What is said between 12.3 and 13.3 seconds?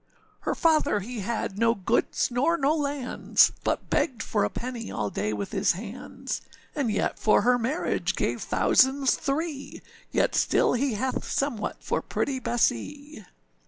Bessee.